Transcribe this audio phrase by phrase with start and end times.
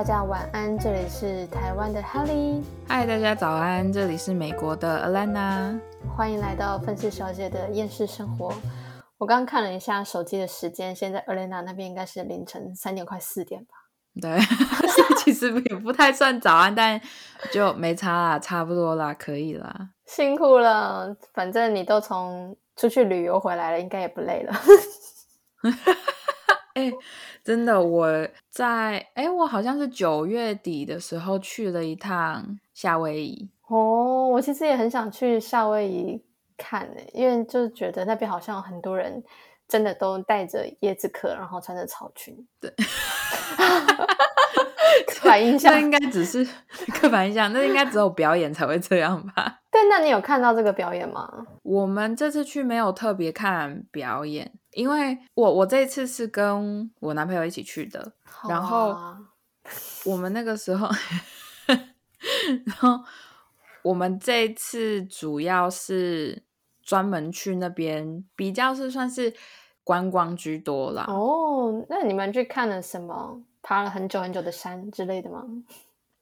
[0.00, 5.78] 大家晚安，这里是台湾的 Helly，嗨，大家早安，这里是美国的 Alana，
[6.16, 8.50] 欢迎来到愤世小姐的厌世生活。
[9.18, 13.74] 我刚刚看了一下手机的时间，现在 Alana 那边应该是凌晨三点快四点吧？
[14.22, 14.38] 对，
[15.22, 16.98] 其实也不太算早安，但
[17.52, 19.90] 就没差啦，差不多啦，可以啦。
[20.06, 24.54] 辛苦了，反正你都从出去旅游回来了，应该也不累了。
[26.74, 26.92] 哎，
[27.44, 33.50] 真的，我在哎，我好像是九月底的时候去了一趟夏威夷。
[33.68, 36.22] 哦，我其实也很想去夏威夷
[36.56, 39.22] 看呢，因为就是觉得那边好像很多人
[39.68, 42.46] 真的都带着椰子壳，然后穿着草裙。
[42.60, 42.72] 对。
[45.06, 46.44] 刻板印象，那应该只是
[46.94, 49.60] 刻板印象，那应该只有表演才会这样吧？
[49.70, 51.46] 对，那你有看到这个表演吗？
[51.62, 58.12] 我们这次去没有特别看表演，因为我我这次是跟我男朋友一起去的，
[58.48, 58.96] 然后
[60.04, 60.88] 我们那个时候，
[62.64, 63.00] 然后
[63.82, 66.42] 我们这次主要是
[66.82, 69.32] 专门去那边，比较是算是
[69.82, 71.04] 观光居多啦。
[71.08, 73.42] 哦，那你们去看了什么？
[73.62, 75.44] 爬了很久很久的山之类的吗？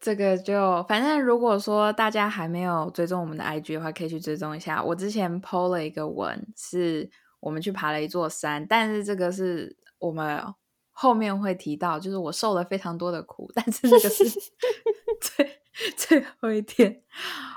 [0.01, 4.83] 这个就反正如果说大家还没有追踪我们的 IG 的话，可以去追踪一下。
[4.83, 10.43] 我之前 PO 了一个文，是我们去爬了一座山，但是这个是我们
[10.91, 14.25] 后面会提到，就是我受了非常多的苦， 但是这个是
[15.21, 15.61] 最
[15.97, 17.03] 最后一天。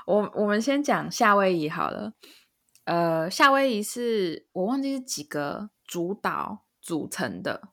[0.06, 2.12] 我我们先讲夏威夷好了，
[2.84, 7.68] 呃，夏威夷是我忘记是几个主岛组成的。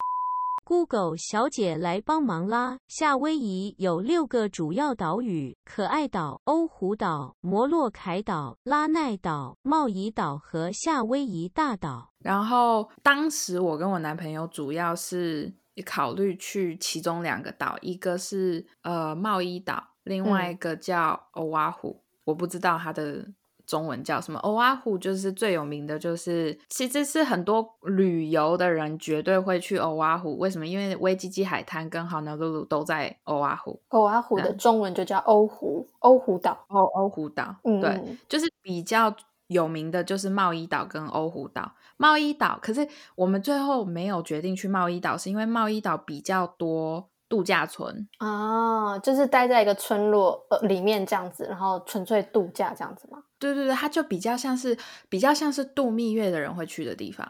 [0.70, 2.78] Google 小姐来帮忙啦！
[2.88, 12.12] 夏威夷有六个主要岛屿：可爱岛、欧胡岛、摩洛凯岛、拉奈岛、贸易岛和夏威夷大岛。
[12.20, 15.52] 然后当时我跟我男朋友主要是
[15.84, 23.28] 考虑去其中两个岛，一个是呃贸易岛，另外一个叫欧瓦湖，我不知道它的。
[23.70, 24.40] 中文叫什么？
[24.40, 30.40] 欧阿湖就是最有名的，就是其实是很多旅游的人绝对会去欧阿湖。
[30.40, 30.66] 为什么？
[30.66, 33.80] 因为威基基海滩跟豪纳鲁鲁都在欧阿湖。
[33.90, 36.58] 欧阿湖的中文就叫欧湖，欧湖岛。
[36.70, 39.16] 欧欧湖岛，对，就是比较
[39.46, 41.74] 有名的就是贸易岛跟欧湖岛。
[41.98, 47.08] 贸易岛，可是我们最后没有决定去贸易岛，是因为贸易岛比较多。
[47.30, 53.20] 度假村啊，就是待在一个村落呃里面这样子，然后纯粹度假这样子吗？
[53.38, 54.76] 对对对，它就比较像是
[55.08, 57.26] 比较像是度蜜月的人会去的地方，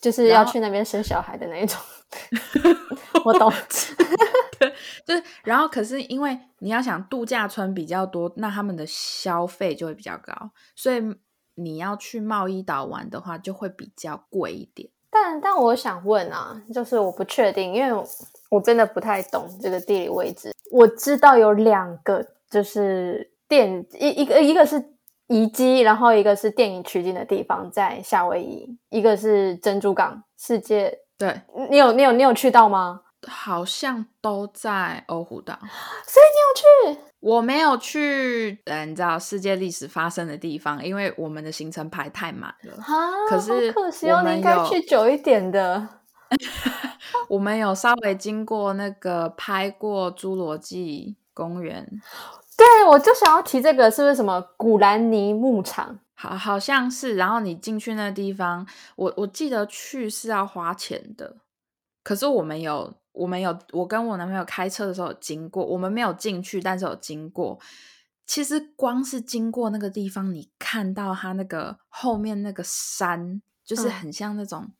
[0.00, 1.80] 就是要去那边生小孩的那一种。
[3.24, 3.50] 我懂，
[4.60, 4.72] 对，
[5.06, 11.00] 就是然后可是因为你要想度假村比较多，那他们的消费就会比较高，所以
[11.54, 14.90] 你要去贸易岛玩的话就会比较贵一点。
[15.10, 18.04] 但但我想问啊，就是我不确定，因为。
[18.52, 20.52] 我真的不太懂这个地理位置。
[20.70, 24.92] 我知道有两个，就是电一一个一个是
[25.28, 28.68] 遗迹，然后一个是电影取景的地方，在夏威夷。
[28.90, 31.40] 一个是珍珠港，世界对，
[31.70, 33.00] 你有你有你有去到吗？
[33.26, 35.54] 好像都在欧胡岛，
[36.06, 37.00] 所以你有去？
[37.20, 43.26] 我没有去，呃，你知道世界历史发生的地方，因为我们的行程排太满了啊。
[43.30, 45.88] 可是可惜哦，你应该去久一点的。
[47.28, 51.88] 我们有稍微经过那个拍过侏罗纪公园，
[52.56, 55.98] 对我就想要提这个，是不是什么古兰尼牧场？
[56.14, 57.16] 好，好像是。
[57.16, 58.66] 然后你进去那地方，
[58.96, 61.36] 我我记得去是要花钱的，
[62.04, 67.58] 可是我们有，我们有，我跟我男朋友开车的时候经过，我们没有进去，但是有经过。
[68.24, 74.70] 其实光是经过那个地方，你看到它那个后面那个山，就是很像那种。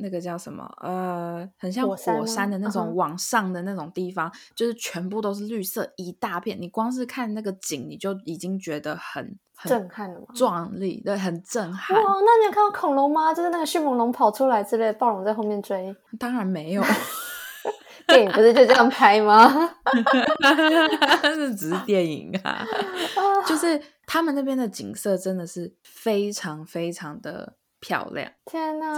[0.00, 0.64] 那个叫什么？
[0.82, 6.60] 呃，很像火山的那种往上的那种地方，就是全部都是绿色一大片。
[6.60, 10.26] 你光是看那个景，你就已经觉得很震撼了吗？
[10.34, 11.96] 壮丽，对，很震撼。
[11.96, 13.32] 哇，那你有看到恐龙吗？
[13.32, 15.94] 就是那个迅猛龙跑出来之类，暴龙在后面追？
[16.18, 16.82] 当然没有，
[18.08, 19.70] 电影不是就这样拍吗？
[21.22, 22.64] 那 只是电影啊，
[23.46, 27.54] 就是他们那边的景色真的是非常非常的。
[27.80, 28.30] 漂亮！
[28.44, 28.94] 天哪，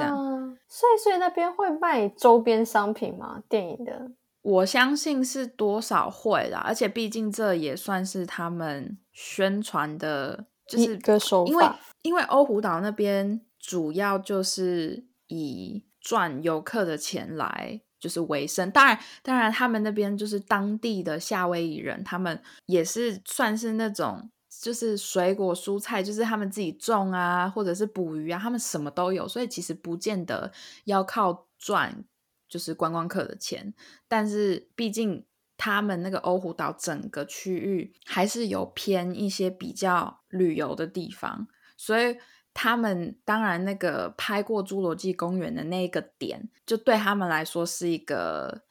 [0.69, 3.43] 所以所以那边会卖周边商品吗？
[3.49, 4.11] 电影的，
[4.43, 6.63] 我相信是多少会啦。
[6.67, 11.51] 而且毕竟这也算是他们宣传的，就是个手法。
[11.51, 11.71] 因为
[12.03, 18.71] 因为欧胡岛那边主要就是以赚游客的钱来就是为生。
[18.71, 24.29] 当然，当然他们那边就是当地的夏威夷人，他们也是算是那种。
[24.63, 30.53] 就是水果蔬菜，就是他们自己种啊，或者是捕鱼啊，他们什么都有，所以其实不见得
[30.85, 32.05] 要靠赚
[32.49, 33.75] 就是观光客的钱。
[34.07, 35.27] 但是毕竟
[35.57, 42.17] 他们那个欧胡岛整个区域还是有偏一些比较旅游的地方，所以
[42.55, 48.63] 他们当然那个拍过《侏罗纪公园》的那个点，就对他们来说是一个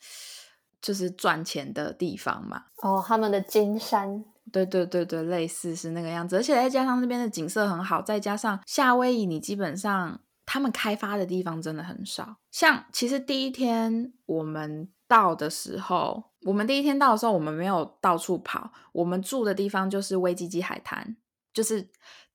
[0.81, 2.67] 就是赚钱的地方嘛。
[2.77, 12.37] 哦，他们的金山，对对对对，类似是那个样子，而且再加上那边的景色很好，再加上夏威夷，你基本上他们开发的地方真的很少。
[12.51, 21.15] 像其实第一天我们到的时候，我们第一天到的时候，我们没有到处跑，我们住的地方就是威基基海滩，
[21.53, 21.89] 就是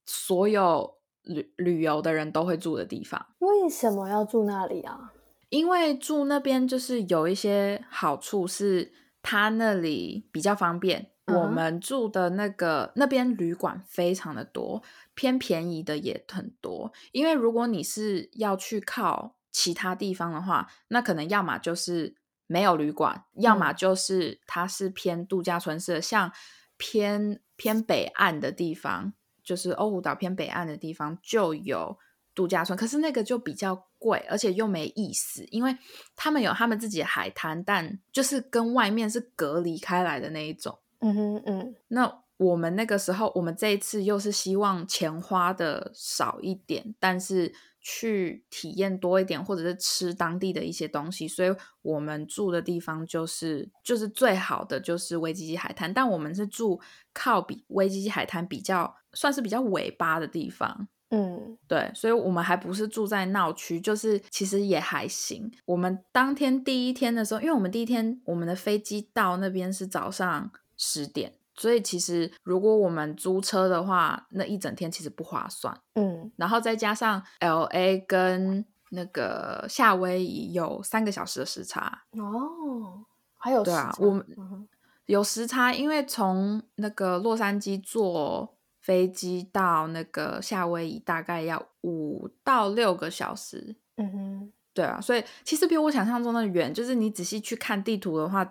[0.06, 3.26] 所有旅旅游的人都会住的地方。
[3.40, 5.12] 为什么要住那里啊？
[5.48, 8.92] 因为住那边就是有一些好处，是
[9.22, 11.10] 它那里比较方便。
[11.26, 14.82] 我嗯们住的那个那边旅馆非常的多，
[15.14, 16.92] 偏便宜的也很多。
[17.12, 22.14] 因为如果你是要去靠其他地方的话，那可能要么就是
[22.46, 26.30] 没有旅馆，要么就是它是偏度假村式的，像
[26.76, 29.12] 偏偏北岸的地方，
[29.42, 31.98] 就是欧胡岛偏北岸的地方就有
[32.36, 35.76] 度假村，可是那个就比较贵，而且又没意思，因为
[36.14, 40.78] 他们有他们自己的海滩，但就是跟外面是隔离开来的那一种。
[41.06, 56.80] 嗯哼嗯，那我们那个时候，我们这一次又是希望钱花的少一点，但是去体验多一点，或者是吃当地的一些东西，所以我们住的地方就是就是最好的就是威基基海滩，但我们是住
[57.14, 60.88] 靠比威基基海滩比较算是比较尾巴的地方。
[61.10, 65.48] 嗯，对，所以我们还不是住在闹区，就是其实也还行。
[65.64, 75.78] 我们当天第一天的时候，因为我们第一天我们的飞机到那边是早上十点，所以其实如果我们租车的话，那一整天其实不划算。
[75.94, 83.04] 嗯，然后再加上 L A 跟那个夏威夷有三个小时的时差，哦，
[83.36, 84.68] 还有对啊我们嗯
[85.06, 93.76] 有时差，因为从那个洛杉矶坐飞机到那个夏威夷大概要五到六个小时。
[93.96, 98.44] 嗯哼，对啊，所以其实比我想象中的远，就是你仔细去看地图的话，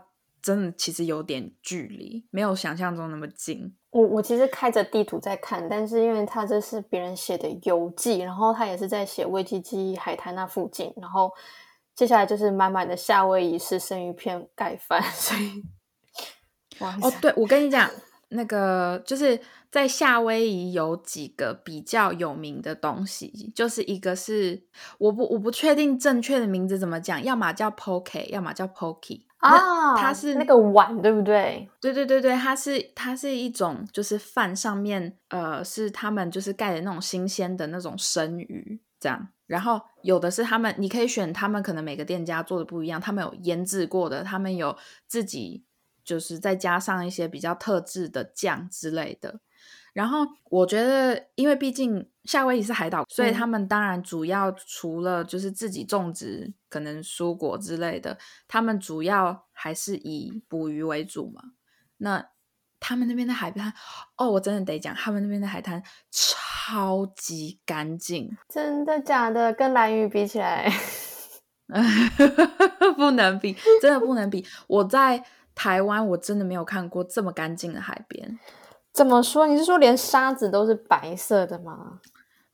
[0.45, 3.75] 真的其实有点距离，没有想象中那么近。
[3.89, 11.31] 我我其实开着地图在看，但是因为他这是别人写的游记，然后他也是在写威基基海滩那附近，然后
[11.95, 15.63] 接下来就是满满的夏威夷式生鱼片盖饭， 所以
[16.77, 17.89] 不好意思哦，对，我跟你讲，
[18.29, 19.39] 那个就是
[19.71, 24.61] 在夏威夷有几个比较有名的东西，就是一个是
[24.99, 29.23] 我不我不确定正确的名字怎么讲，要么叫 poke，要么叫 pokey。
[29.49, 31.69] 啊，它是那个碗对不对？
[31.79, 44.75] 对对对对，它是它是一种就是饭上面呃是他们就是盖的那种新鲜的那种生鱼这样，然后有的是他们你可以选他们可能每个店家做的不一样，他们有腌制过的，他们有
[45.07, 45.63] 自己
[46.03, 49.39] 就是再加上一些比较特制的酱之类的。
[49.93, 58.17] 然后我觉得，因为毕竟夏威夷是海岛，所以嗯他们当然主要除了就是自己种植可能蔬果之类的，
[58.49, 61.41] 他们主要还是以捕鱼为主嘛。
[61.99, 62.31] 那
[62.81, 63.71] 他们那边的海滩，
[64.17, 65.81] 哦，我真的得讲，他们那边的海滩
[66.11, 69.53] 超级干净，真的假的？
[69.53, 70.69] 跟蓝屿比起来，
[72.97, 74.45] 不能比，真的不能比。
[74.67, 75.23] 我在
[75.55, 78.37] 台湾，我真的没有看过这么干净的海边。
[78.91, 79.47] 怎么说？
[79.47, 82.01] 你是说连沙子都是白色的吗？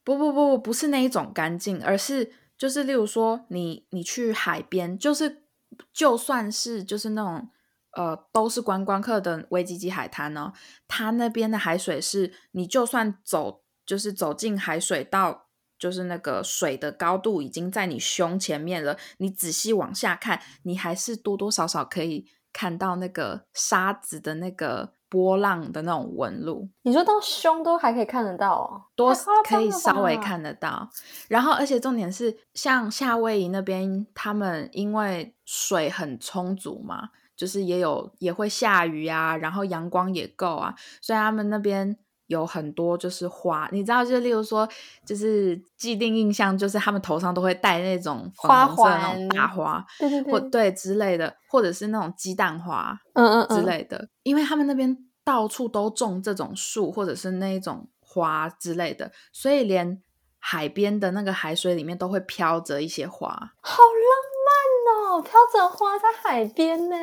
[0.03, 2.31] 不不不不，不是那一种干净，而是
[2.61, 5.45] 就是例如说你你去海边，就是
[5.91, 7.49] 就算是就是那种
[7.97, 10.53] 呃都是观光客的维基基海滩呢，
[10.87, 15.47] 它那边的海水是你就算走就是走进海水到。
[15.81, 26.69] 就是那个水的高度已经在你胸前面了，你仔细往下看，你还是多多少少可以看到那个沙子的那个波浪的那种纹路。
[26.83, 29.13] 你说到胸都还可以看得到哦，多
[29.43, 30.89] 可以稍微看得到。
[31.27, 41.97] 然后，而且重点是，像夏威夷那边，他们因为水很充足嘛，就是也有也会下雨啊，然后阳光也够啊，所以他们那边
[42.31, 44.67] 有很多就是花，你知道，就是例如说，
[45.05, 60.01] 就是既定印象就是他们头上都会戴那种花花那种环大花，对对对，或对之类的，或者是那种鸡蛋花，嗯嗯嗯之类的，因为他们那边到处都种这种树或者是那一种花之类的，所以连
[60.39, 63.27] 海边的那个海水里面都会飘着一些花。
[63.61, 64.13] 好浪
[64.47, 66.95] 漫哦，飘着花在海边呢。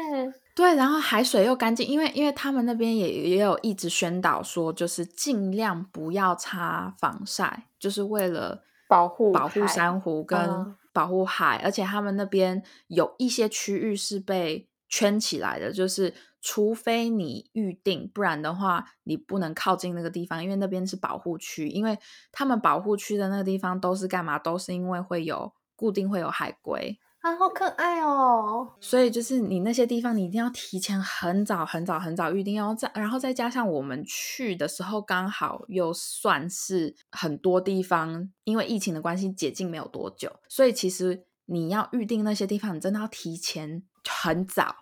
[0.59, 16.13] 对，然后海水又干净，因为因为他们那边也也有一直宣导说，就是尽量不要擦防晒，就是为了保护保护珊瑚跟嗯保护海，而且他们那边有一些区域是被圈起来的，就是
[16.43, 21.69] 除非你预定，不然的话你不能靠近那个地方，因为那边是保护区。
[21.69, 21.97] 因为
[22.33, 24.37] 他们保护区的那个地方都是干嘛？
[24.41, 26.99] 都是因为会有固定会有海龟。
[27.29, 28.73] 啊，好可爱哦！
[28.81, 44.75] 所以就是你那些地方，你一定要提前很早、很早、很早预定，哦再然后再加上我们去的时候刚好又算是很多地方因为疫情的关系解禁没有多久，所以其实你要预定那些地方，你真的要提前很早。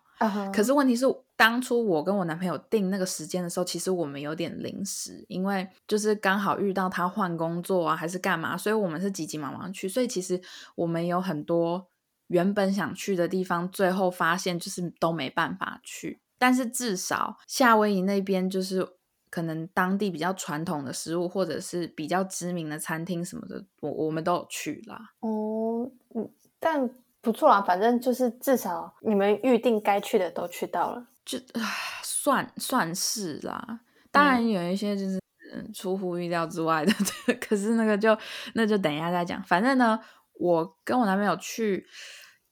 [0.54, 1.04] 可是问题是，
[1.36, 10.40] 当初我跟我男朋友定那个时间的时候，其实我们有点临时，因为就是刚好遇到他换工作啊，还是干嘛，所以我们是急急忙忙去，所以其实
[10.76, 11.88] 我们有很多。
[12.28, 16.20] 原本想去的地方，最后发现就是都没办法去。
[16.38, 18.86] 但是至少夏威夷那边就是
[19.30, 25.12] 可能当地比较传统的食物，或者是比较知名的餐厅什么的，我我们都有去啦。
[25.20, 26.28] 哦，嗯，
[26.60, 26.90] 但
[27.22, 31.38] 不错啊，反正就是至少你们预定该去的都去到了，就
[32.02, 33.80] 算算是啦。
[34.10, 35.18] 当然有一些就是
[35.54, 36.92] 嗯出乎意料之外的，
[37.40, 38.16] 可是那个就
[38.52, 39.42] 那就等一下再讲。
[39.42, 39.98] 反正呢。
[40.38, 41.86] 我跟我男朋友去，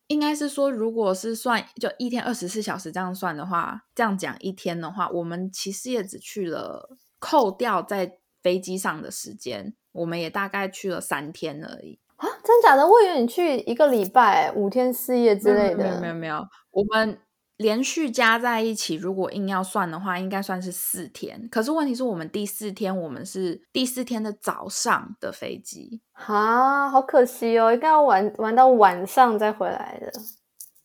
[0.07, 12.29] 应该是说，如果是算就一天二十四小时这样算的话，这样讲一天的话，我们其实也只去了，扣掉在飞机上的时间，我们也大概去了三天而已啊！
[12.45, 12.87] 真假的？
[12.87, 15.77] 我以为你去一个礼拜，五天四夜之类的。
[15.77, 17.19] 没有没有没有，我们。
[17.57, 21.49] 连续加在一起，如果硬要算的话，应该算是四天。
[21.51, 30.13] 可是问题是我们第四天，我们是第四天的早上的飞机啊，好可惜哦，应该要玩玩到晚上再回来的。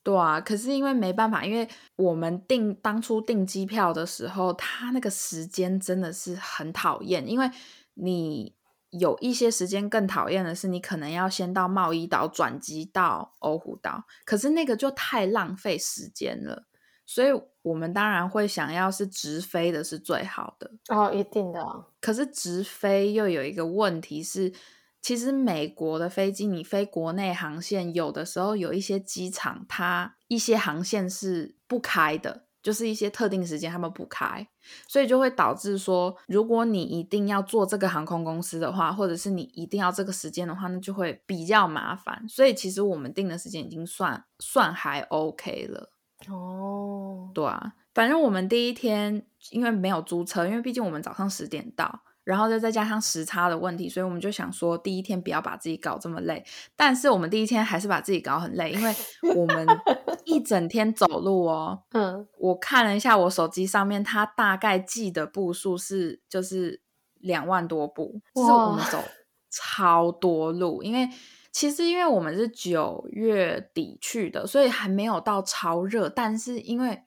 [0.02, 7.50] 对啊，可是因为没办法，因为我们订当初订机票的时候，他那个时间真的是很讨厌，因为
[7.96, 8.56] 你
[8.92, 16.66] 有一些时间更讨厌的是，你可能要先到贸易岛转机到欧胡岛，可是那个就太浪费时间了。
[17.06, 17.30] 所以
[17.64, 21.60] 我们当然会想要是直飞的是最好的哦，一定的。
[22.00, 24.54] 可是直飞又有一个问题是，
[25.02, 34.48] 其实美国的飞机你飞国内航线，有的时候有一些机场它一些航线是不开的，就是一些特定时间他们不开，
[34.88, 42.26] 所以就会导致说，如果你一定要坐这个航空公司的话，或者是你一定要这个时间的话，那就会比较麻烦。
[42.28, 45.92] 所以其实我们定的时间已经算算还 OK 了。
[46.28, 56.46] 哦，对啊，反正我们第一天因为没有租车，因为毕竟我们早上十点到，然后再再加上时差的问题，所以我们就想说第一天不要把自己搞这么累。
[56.76, 58.96] 但是我们第一天还是把自己搞很累，因为
[59.36, 59.68] 我们
[60.26, 61.84] 一整天走路哦。
[61.92, 66.82] 嗯，我看了一下我手机上面，它大概记的步数是就是
[67.16, 69.04] 两万多步，就是我们走
[69.50, 71.10] 超多路，因为。
[71.52, 76.08] 其实，因为我们是九月底去的，所以还没有到超热。
[76.08, 77.02] 但是，因为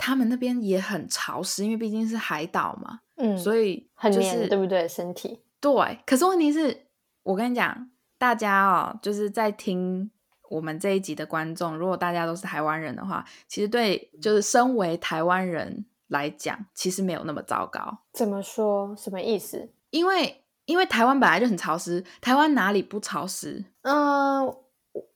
[0.00, 4.88] 他们那边也很潮湿，因为毕竟是海岛嘛，嗯，所以很黏，对不对？
[4.88, 5.72] 身体对。
[6.06, 6.86] 可是问题是，
[7.22, 10.10] 我跟你讲，大家哦，就是在听
[10.48, 17.98] 我们这一集的观众，如果大家都是台湾人的话，其实对，就是身为台湾人来讲，其实没有那么糟糕。
[18.12, 18.96] 怎么说？
[18.96, 19.70] 什么意思？
[19.90, 20.38] 因为。
[20.66, 23.64] 因为台湾本来就很潮湿，台湾哪里不潮湿？
[23.80, 24.46] 嗯，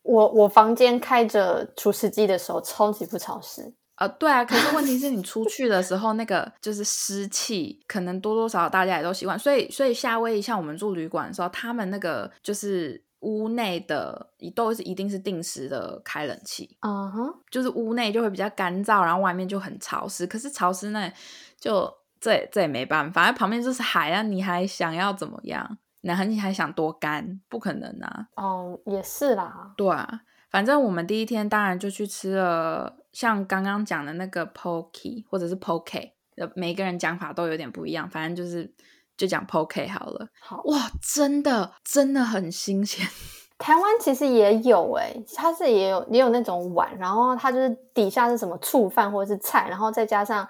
[0.02, 3.72] 我我房间开着除湿机的时候超级不潮湿。
[3.96, 9.38] 呃，对啊，可是问题是你出去的时候，那个就是湿气，可能多多少少大家也都习惯。
[9.38, 16.76] 所以，所以夏威夷像我们住旅馆的时候，他们那个就是屋内的都是一定是定时的开冷气。
[16.80, 20.26] 嗯哼，就是屋内就会比较干燥，然后外面就很潮湿。
[20.26, 21.12] 可是潮湿那
[21.58, 21.92] 就。
[22.20, 25.76] 这这也没办法，旁边就是海啊，你还想要怎么样？
[26.00, 27.38] 然后你还想多干？
[27.50, 28.26] 不可能啊！
[28.36, 29.74] 哦，也是啦。
[29.76, 30.22] 对啊，
[30.54, 36.12] 反正我们第一天当然就去吃了，像刚刚讲的那个 poke 或者是 poke，
[36.54, 38.72] 每个人讲法都有点不一样，反正就是
[39.16, 40.28] 就讲 poke 好了。
[40.40, 43.04] 好哇，真的真的很新鲜。
[43.58, 50.48] 台湾其实也有哎，它是也有也有那种碗，然后它就是底下是什么醋饭或者是菜，然后再加上。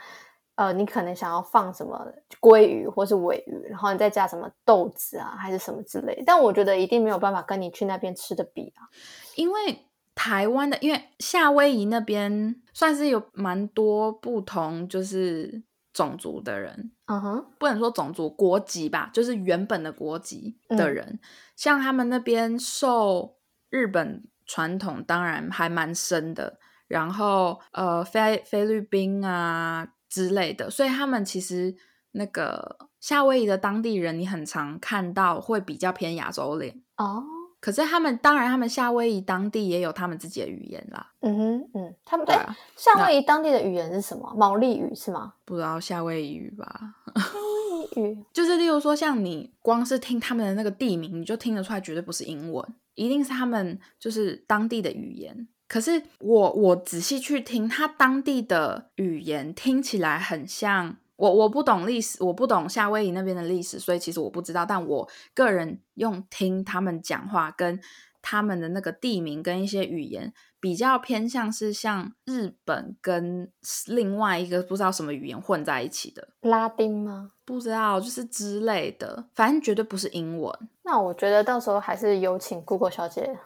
[0.57, 2.07] 呃，你可能想要放什么
[2.41, 6.23] 鲑鱼或是尾鱼，然后你再加什么豆子啊，还是什么之类。
[6.25, 8.87] 但我觉得一定没有办法跟你去那边吃的比啊，
[9.35, 9.85] 因为
[10.15, 21.19] 台湾的，因为夏威夷那边算是有蛮多不同就是种族的人，嗯哼，不能说种族国籍吧，就是原本的国籍的人，
[21.57, 23.37] 像他们那边受
[23.71, 29.89] 日本传统当然还蛮深的，然后呃菲菲律宾啊。
[30.07, 31.75] 之类的，所以他们其实
[32.13, 37.25] 那个夏威夷的当地人，你很常看到会比较偏亚洲脸哦。
[37.65, 41.11] 可是他们当然，他们夏威夷当地也有他们自己的语言啦。
[41.21, 44.31] 嗯哼，嗯，他们对啊，夏威夷当地的语言是什么？
[44.37, 45.33] 毛利语是吗？
[45.47, 46.97] 不知道夏威夷语吧？
[47.17, 52.63] 夏威夷语，就是例如说，像你光是听他们的那个地名，你就听得出来，绝对不是英文，
[52.97, 55.49] 一定是他们就是当地的语言。
[55.67, 64.67] 可是我我仔细去听，他当地的语言听起来很像我我不懂历史，我不懂夏威夷那边的历史，所以其实我不知道。
[64.67, 67.81] 但我个人用听他们讲话，跟
[68.21, 73.53] 他们的那个地名跟一些语言，比较偏向是像日本跟
[73.87, 77.33] 另外一个不知道什么语言混在一起的，拉丁吗？
[77.45, 80.53] 不知道就是之类的，反正绝对不是英文。
[80.83, 83.39] 那我觉得到时候还是有请 Google 小姐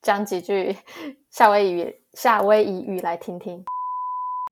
[0.00, 0.76] 讲几句
[1.30, 3.62] 夏威夷夏威夷语来听听。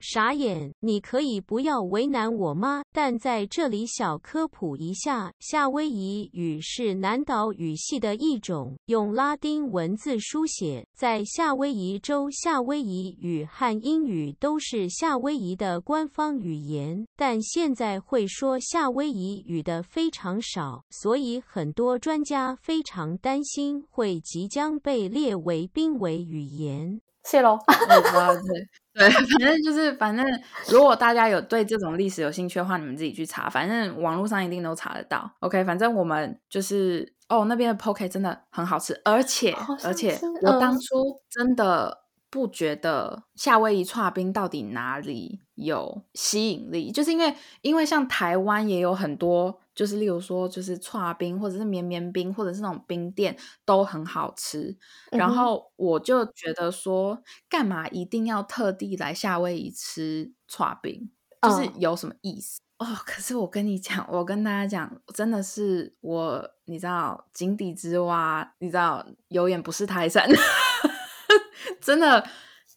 [0.00, 2.82] 傻眼，你可以不要为难我吗？
[2.92, 10.86] 但在这里小科普一下，夏威夷语是南岛语系的一种，用拉丁文字书写。
[10.96, 27.00] 在夏威夷州，夏威夷语和英语都是夏威夷的官方语言，但现在会说夏威夷语的非常少，所以很多专家非常担心会即将被列为濒危语言。
[27.24, 27.58] 谢喽。
[27.66, 28.32] 我不知道，
[28.92, 30.26] 对对，反正就是反正，
[30.68, 35.30] 如果大家有对这种历史有兴趣的话，你们自己去查，反正网络上一定都查得到。
[35.40, 39.54] OK，反正我们就是哦，那边的 poke 真的很好吃，而且
[39.84, 41.96] 而且我当嗯初真的
[42.30, 49.60] 不觉得夏威夷串冰到底哪里有吸引力，就是因为因为像台湾也有很多。
[49.72, 53.34] 就是例如说，就是串冰或者是绵绵冰，或者是那种冰店
[53.64, 54.76] 都很好吃。
[55.10, 61.10] 然后我就觉得说，干嘛一定要特地来夏威夷吃串冰？
[61.40, 62.60] 就是嗯有什么意思？
[62.76, 70.28] 哦，可是我跟你讲，我跟大家讲，真的是我，你知道井底之蛙，你知道有眼不识泰山，
[71.90, 72.24] 真的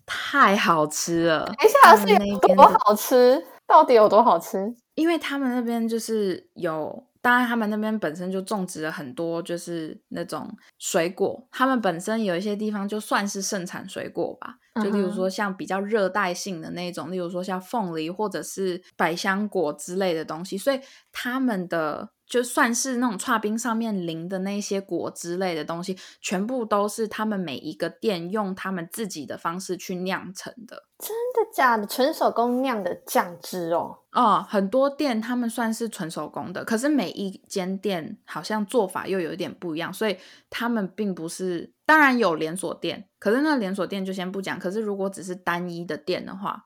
[0.07, 1.45] 太好吃了。
[1.45, 3.45] 等一下他是有多好吃？
[3.67, 4.75] 到底有多好吃？
[4.95, 10.49] 因为他们那边就是有，当然他们那边本身就种植了很多，就是那种
[10.79, 11.47] 水果。
[11.51, 20.79] 他们本身有一些地方就算是盛产水果吧，就例如说像比较热带性的那种，例如说像凤梨或者是百香果之类的东西，所以
[21.11, 30.87] 他们的就算是那种串冰上面淋的那些果汁类的东西，全部都是他们每一个店用他们自己的方式去酿成的。
[30.97, 31.85] 真的假的？
[31.85, 33.99] 纯手工酿的酱汁哦。
[34.13, 40.17] 哦，很多店他们算是纯手工的，可是每一间店好像做法又有一点不一样，所以
[40.49, 44.57] 他们并不是，当然有连锁店，可是那连锁店就先不讲。
[44.57, 46.63] 可是如果只是单一的店的话，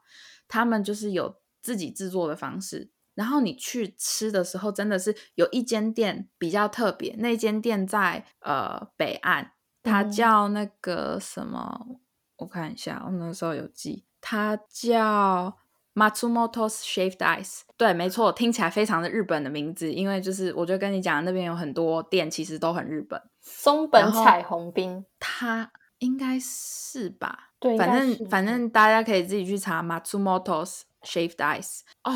[0.47, 2.91] 他们就是有自己制作的方式。
[3.17, 11.99] 然后你去吃的时候，真的是有一间店比较特别，那间店在呃北岸，它嗯叫那个什么，
[12.37, 15.57] 我看一下，我那时候有记，它叫
[15.95, 17.61] Matsumoto's Shaved Ice。
[17.75, 23.19] 对，没错，听起来非常的日本的名字，因为就是我就跟你讲，那边有很多店其实都很日本。
[23.41, 27.49] 松本彩虹冰，它应该是吧？
[27.59, 32.13] 对反正反正大家可以自己去查 Matsumoto's Shaved Ice 哦，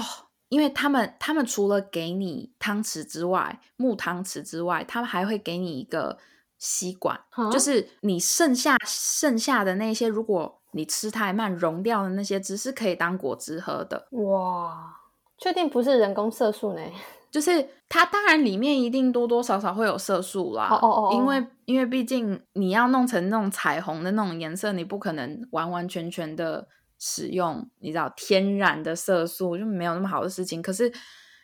[0.51, 6.17] 因为他们他们除了给你汤匙之外，木汤匙之外，他们还会给你一个
[6.59, 14.07] 吸管，啊就是你剩下剩下的那些，如果你吃太慢溶掉的那些汁是可以当果汁喝的。
[14.11, 14.93] 哇，
[15.37, 16.81] 确定不是人工色素呢？
[17.31, 26.67] 就是它当然里面一定多多少少会有色素啦，哦哦哦哦因为因为毕竟你要弄成那种彩虹的那种颜色，你不可能完完全全的
[27.03, 30.61] 使用你知道天然的色素，就没有那么好的事情。
[30.61, 30.93] 可是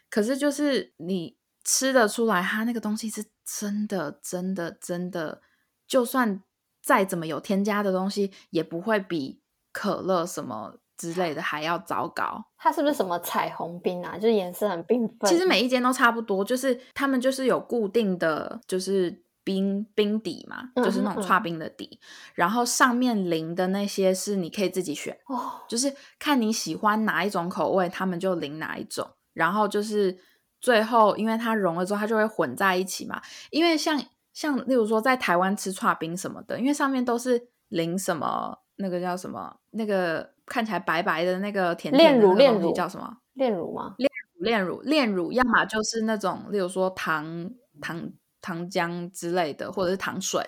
[0.07, 5.41] 可是就是你吃得出来，它那个东西是真的真的真的，
[5.87, 6.43] 就算
[6.83, 9.41] 再怎么有添加的东西，也不会比
[9.73, 12.45] 可乐什么之类的还要糟糕。
[12.55, 14.15] 它是不是什么彩虹冰啊？
[14.15, 15.27] 就是颜色很缤纷。
[15.27, 21.97] 其实每一间都差不多，就是他们就是有固定的就是冰冰底嘛，嗯就是那种嗯串冰的底，
[22.35, 30.17] 然后上面淋的那些是你可以自己选，哦，就是看你喜欢哪一种口味，他们就淋哪一种，然后就是
[30.59, 33.21] 最后因为它融了之后，它就会混在一起嘛。
[33.49, 33.97] 因为像
[34.33, 43.17] 像例如说在台湾吃串冰什么的，因为上面都是淋什么那个叫什么那个看起来白白的那个甜甜炼的那个东西乳炼乳叫什么？
[43.33, 43.95] 炼乳吗？
[43.97, 48.11] 炼乳炼乳，炼乳，要么就是那种，例如说糖糖
[48.47, 50.41] 糖浆之类的，或者是糖水。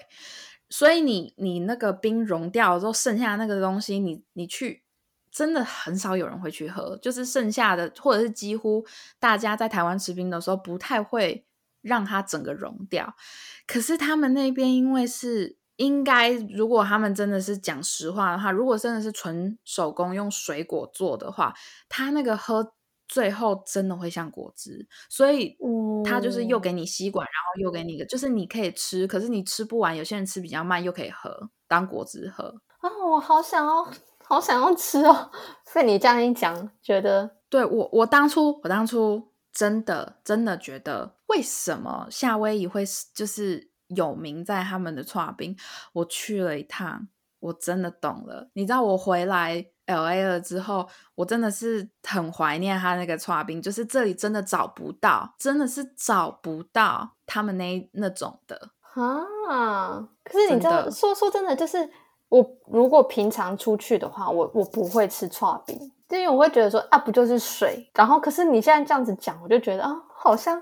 [0.69, 4.83] 所以你你那个冰融掉之后，剩下那个东西，你你去
[5.29, 8.85] 真的很少有人会去喝，就是剩下的，或者是几乎
[9.19, 11.45] 大家在台湾吃冰的时候，不太会
[11.81, 13.15] 让它整个融掉。
[13.67, 21.53] 可是他们那边因为是应该如果他们真的是讲实话的话，如果真的是纯手工用水果做的话，
[21.89, 22.73] 他那个喝
[23.09, 25.57] 最后真的会像果汁，所以
[26.05, 32.61] 它就是又给你吸管，然后又给你一个，就是你可以吃，可是你吃不完，有些人吃比较慢，又可以喝当果汁喝。
[32.81, 33.91] 啊，我好想要，
[34.23, 35.31] 好想要吃哦！
[35.73, 45.57] 被你这样一讲，觉得对我，我当初，我当初真的真的觉得，为什么夏威夷会就是有名在他们的串冰？
[45.93, 47.07] 我去了一趟，
[47.39, 48.49] 我真的懂了。
[48.53, 58.69] 你知道我回来 L A 了之后，我真的是很怀念他那个串冰，就是这里真的找不到，真的是找不到他们那那种的
[59.47, 60.07] 啊。
[60.23, 61.89] 可是你知道，说说真的，就是。
[62.29, 65.75] 我如果平常出去的话，我我不会吃串冰，
[66.09, 67.89] 因为我会觉得说啊，不就是水？
[67.95, 70.61] 然后可是你现在这样子讲，我就觉得啊，好像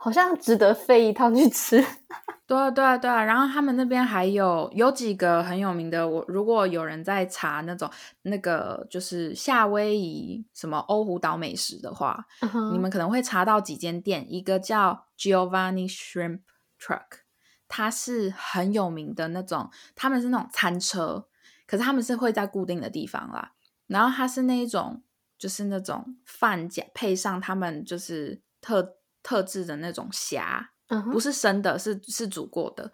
[0.00, 1.84] 好像值得飞一趟去吃。
[2.46, 3.22] 对啊，对啊，对啊。
[3.24, 7.90] 然后他们那边还有有几个很有名的，我如果有人在查那种
[8.22, 12.24] 那个就是夏威夷什么欧胡岛美食的话，
[12.72, 16.40] 你们可能会查到几间店，一个叫 Giovanni Shrimp
[16.80, 17.24] Truck。
[17.66, 21.26] 它是很有名的那种，他们是那种餐车，
[21.66, 23.52] 可是他们是会在固定的地方啦。
[23.88, 25.02] 然后它是那一种，
[25.36, 28.96] 就是那种饭加配上他们就是特
[29.28, 30.70] 特制的那种虾，
[31.12, 32.90] 不是生的，是是煮过的。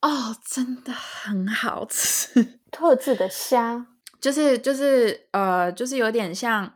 [0.00, 2.42] 哦，真的很好吃。
[2.72, 3.86] 特制的虾，
[4.18, 6.74] 就是就是呃，就是有点像。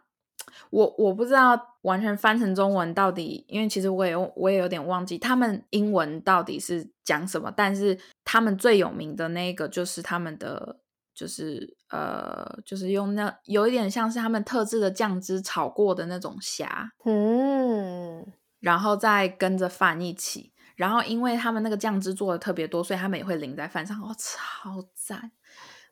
[0.68, 7.52] 我我不知道完全翻成中文到底，因为其实我也我也有点忘记他们英文到底是讲什么。
[7.54, 10.78] 但是他们最有名的那个就是他们的，
[11.14, 18.24] 就是呃，就是用那有一点像是他们特制的酱汁炒过的那种虾，嗯，
[18.62, 20.54] 然后再跟着饭一起。
[20.74, 25.30] 然后因为他们那个酱汁做的特别多，所以他们也会淋在饭上，哦，超赞！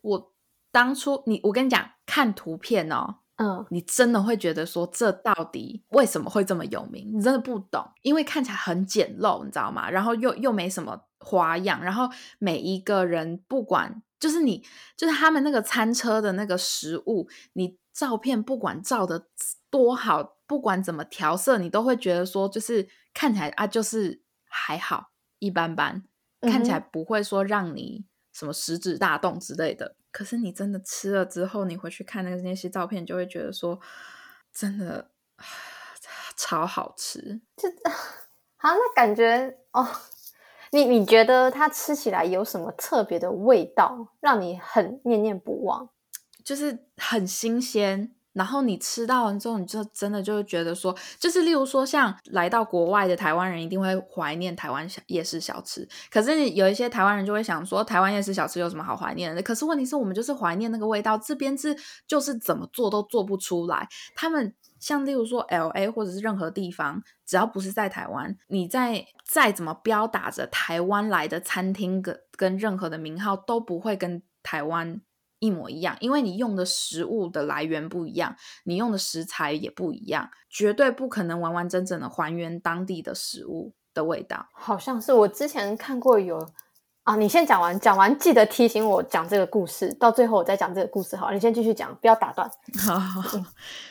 [0.00, 0.32] 我
[0.72, 3.16] 当初你我跟你讲看图片哦。
[3.36, 7.10] 嗯，你真的会觉得说这到底为什么会这么有名？
[7.10, 9.88] 你真的不懂，因为看起来很简陋，你知道吗？
[9.88, 12.06] 然后又又没什么花样，然后
[12.38, 14.62] 每一个人不管就是你
[14.94, 19.26] 就是他们那个餐车的那个食物，你照片不管照的
[19.70, 26.02] 多好，不管怎么调色，你都会觉得说就是看起来啊就是还好一般般，
[26.40, 29.96] 看起来不会说让你什么食指大动之类的。
[30.12, 33.78] 可是你真的吃了之后，你回去看那个那些照片，就会觉得说，
[34.52, 35.12] 真的
[36.36, 37.40] 超好吃。
[37.56, 37.68] 就
[38.58, 39.86] 好，那感觉哦，
[40.72, 45.88] 你你觉得它吃起来有什么特别的味道，让你很念念不忘？
[46.44, 48.16] 就是很新鲜。
[48.32, 55.88] 然后你吃到完之后，你就真的就会觉得说，就是例如说，像来到国外的台湾人一定会怀念台湾小夜市小吃。
[56.10, 59.42] 可是有一些台湾人就会想说，台湾夜市小吃有什么好怀念的？
[59.42, 63.88] 可是问题是我们就是怀念那个味道，这边是就是怎么做都做不出来。
[64.14, 75.00] 他们像例如说 L A 或者是任何地方，只要不是在台湾，你在再怎么标打着台湾来的餐厅跟跟任何的名号，都不会跟台湾。
[75.40, 84.46] 一模一样，因为你用的食物的来源不一样，你用的食材也不一样，绝对不可能完完整整的还原当地的食物的味道。
[84.52, 86.46] 好像是我之前看过有
[87.04, 91.16] 啊，你先讲完，讲完记得提醒我讲这个故事，到最后我再讲这个故事。
[91.16, 92.48] 好，你先继续讲，不要打断。
[92.86, 93.22] 好，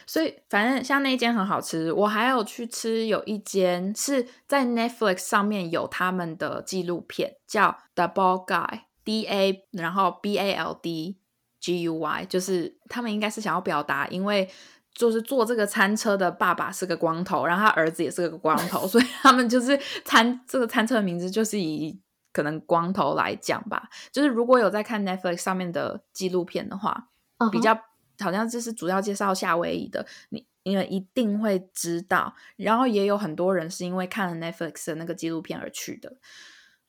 [0.06, 11.18] 所以反正像那一间很好吃，我还有去吃，有一间是在 Netflix 上面有他们的纪录片，叫 The Bald Guy，D A，然后 B A L D。
[11.60, 14.50] G U Y 就是他们应该是想要表达，因为
[14.94, 22.00] 就是坐这个餐车的爸爸是个光头，然后他儿子也是个光头，所以 他们就是餐这个餐车的名字就是以
[22.34, 23.90] 可能光头来讲吧。
[24.12, 27.10] 就是如果有在看 Netflix 上面的纪录片的话，
[27.52, 27.80] 比较
[28.20, 32.36] 好像就是主要介绍夏威夷的，你因为一定会知道。
[32.58, 36.18] 然后也有很多人是因为看了 Netflix 的那个纪录片而去的。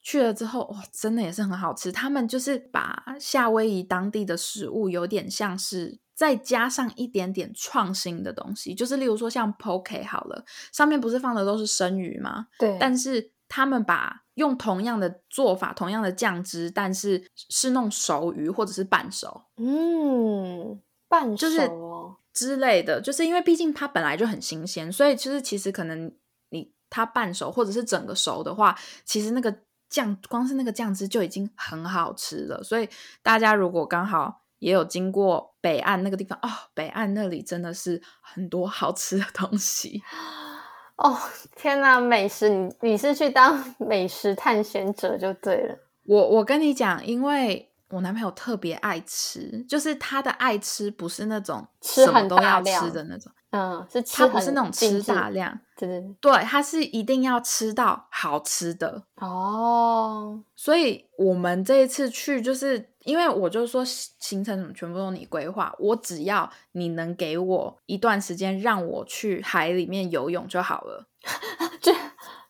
[0.03, 1.91] 去了之后，哇，真的也是很好吃。
[1.91, 12.47] 他们就是把夏威夷当地的食物，有点像是再加上一点点创新的东西，就是例如说像 poke 好了，上面不是放的都是生鱼吗？
[12.57, 12.77] 对。
[12.79, 26.11] 但是他们把用同样的做法，同样的酱汁，但是是弄熟鱼或者是半熟，嗯，半熟哦之类的，就是因为毕竟它本来就很新鲜，所以就是其实可能
[26.49, 29.55] 你它半熟或者是整个熟的话，其实那个。
[29.91, 32.89] 酱光是那个酱汁就已经很好吃了，所以
[33.21, 40.01] 大家如果刚好也有经过北岸那个地方哦，北岸那里真的是很多好吃的东西
[40.95, 41.17] 哦！
[41.55, 45.77] 天哪，美食你你是去当 美食探险者就对了。
[46.05, 59.03] 我我跟你讲，因为我男朋友特别爱吃，就是他的爱吃不是那种吃什么很都要吃的那种，嗯，是吃他不是那种吃大量，对对对，对，他是一定要吃到好吃的。
[59.15, 71.05] 哦，所以我们这一次去，就是因为我就说行行程什么全部都你规划，我只要你能给我一段时间让我去海里面游泳就好了。
[71.81, 71.93] 就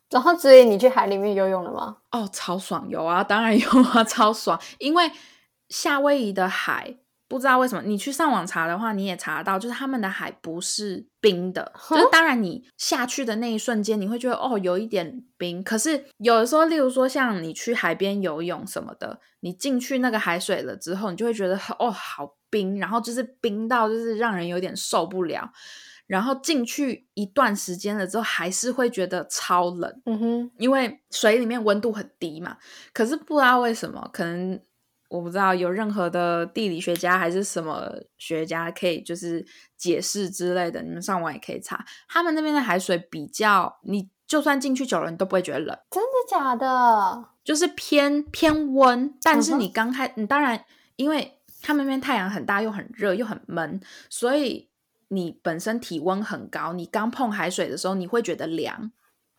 [0.08, 1.96] 然后所以你去海里面游泳了吗？
[2.10, 4.60] 哦，超爽，有啊，当然有啊，超爽。
[4.78, 5.10] 因为
[5.68, 6.96] 夏威夷的海，
[7.32, 25.50] 不知道为什么，你去上网查的话，你也查得到，就是他们的海不是冰的，就是当然你下去的那一瞬间，你会觉得哦有一点冰，可是有的时候，例如说像你去海边游泳什么的，你进去那个海水了之后，你就会觉得哦好冰，然后就是冰到就是让人有点受不了。
[26.08, 32.58] 然后进去一段时间了之后，还是会觉得超冷，嗯哼，因为水里面温度很低嘛。
[32.92, 34.60] 可是不知道为什么，可能
[35.12, 39.44] 我不知道有任何的地理学家还是什么学家可以就是
[39.76, 41.84] 解释之类的，你们上网也可以查。
[42.08, 47.28] 他们那边的海水比较，你就算进去久了，你都不会觉得冷，真的假的？
[47.44, 49.14] 就是偏偏温。
[49.22, 50.64] 但是你刚开，你当然
[50.96, 54.70] 因为他们那边太阳很大，又很热，又很闷，所以
[55.08, 58.90] 你本身体温很高，你刚碰海水的时候，你会觉得凉。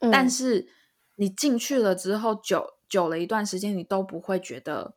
[0.02, 0.68] 嗯但是
[1.16, 4.94] 你进去了之后，久久了一段时间，你都不会觉得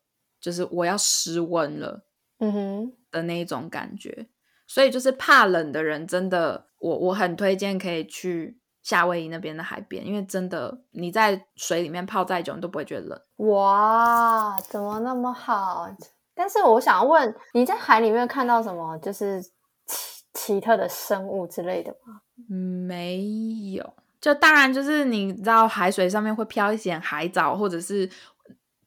[0.47, 2.05] 就是我要失温了
[2.39, 4.29] 嗯哼，的那一种感觉。
[4.69, 13.21] 所以就是怕冷的人，真的，我我很推荐可以去夏威夷那边的海边，因为真的你在水里面泡再久，你都不会觉得冷。
[13.49, 15.89] 哇，怎么那么好？
[16.33, 19.43] 但是我想问，你在海里面看到什么就是
[19.87, 22.21] 奇奇特的生物之类的吗？
[22.49, 23.25] 没
[23.73, 28.09] 有，就当然就是你知道海水上面会飘一些海藻或者是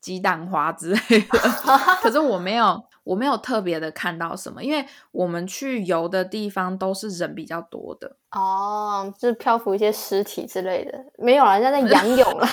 [0.01, 1.39] 鸡蛋花之类的，
[2.01, 8.15] 可是我没有，我没有特别的看到什么，因为我们去游的地方都是人比较多的。
[8.31, 12.47] 哦，就是漂浮一些尸体之类的，没有啦，人家在仰泳了。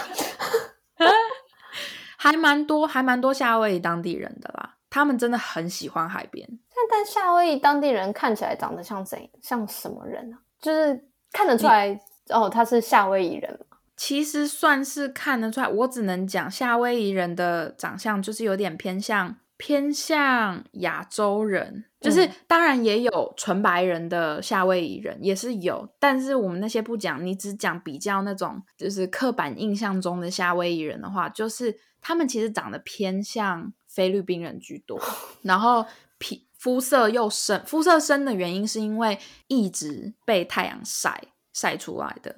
[2.17, 6.49] 还蛮多，还蛮多夏威夷当地人的啦，他们真的很喜欢海边。
[6.75, 13.66] 但但夏威夷当地人看起来长得像怎像什么人啊、就是看得出来哦，他是夏威夷人嘛。
[13.97, 22.31] 其实算是看得出来，我只能讲夏威夷人的长相就是有点偏向偏向亚洲人，就是嗯。
[22.47, 35.01] 当然也有纯白人的夏威夷人也是有，但是我们那些不讲，你只讲比较那种就是刻板印象中的夏威夷人的话，就是他们其实长得偏向菲律宾人居多，
[35.41, 35.87] 然后
[36.19, 41.19] 皮肤色又深，肤色深的原因是因为一直被太阳晒
[41.55, 42.37] 晒出来的。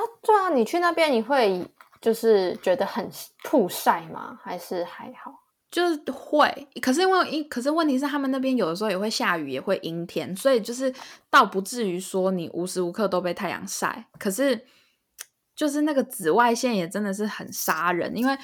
[0.00, 1.64] 啊，对啊，你去那边你会
[2.00, 3.10] 就是觉得很
[3.44, 4.38] 曝晒吗？
[4.42, 5.32] 还是还好？
[5.70, 10.92] 就是会，可是因为一可是问题是他们那边有的时候也会下雨，也会阴天，所以就是
[11.30, 14.06] 倒不至于说你无时无刻都被太阳晒。
[14.18, 14.64] 可是
[15.54, 18.36] 就是那个紫外线也真的是很杀人，因为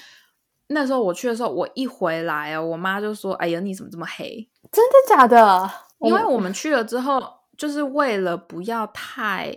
[0.69, 5.69] 那时候我去的时候，我一回来哦，我妈就说：“哎呀，你怎么这么黑？”真的假的？
[6.01, 7.21] 因为我们去了之后，
[7.57, 9.57] 就是为了不要太，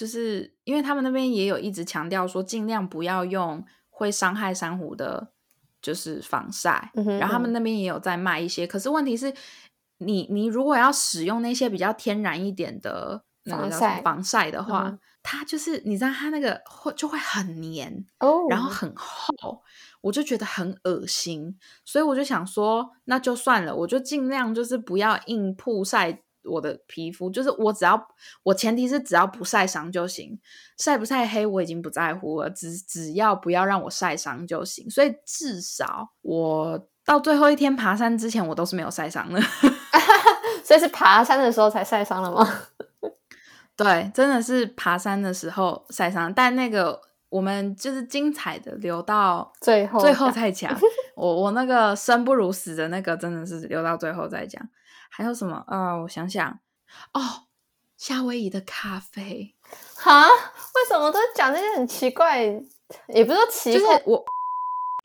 [0.00, 5.28] 就是因为他们那边也有一直强调说，尽量不要用会伤害珊瑚的，
[5.82, 6.90] 就是防晒。
[6.94, 9.30] 嗯哼然后他们嗯那边也有在卖一些，可是问题是
[9.98, 19.62] 你你如果要使用那些比较天然一点的防晒防晒的话，嗯它就是你知道它那个会就会很黏，哦，然后很厚，
[20.00, 28.00] 我就觉得很恶心，所以我就想说，那就算了，我就尽量就是不要硬曝晒我的皮肤，就是我只要
[28.42, 30.38] 我前提是只要不晒伤就行，
[30.78, 39.40] 晒不晒黑我已经不在乎了，只只要不要让我晒伤就行，所以至少我到最后一天爬山之前，我都是没有晒伤的。
[40.64, 42.46] 所以是爬山的时候才晒伤了吗？
[43.76, 50.72] 对，真的是爬山的时候晒伤，但那个我们就是精彩的留到最后最后再讲。
[51.16, 54.62] 我我那个生不如死的那个真的是留到最后再讲。
[55.10, 55.62] 还有什么？
[55.66, 56.48] 呃，我想想，
[57.12, 57.20] 哦，
[57.98, 59.54] 夏威夷的咖啡，
[59.96, 60.26] 哈？
[60.28, 62.44] 为什么都讲这些很奇怪？
[63.08, 64.24] 也不是说奇怪，就是我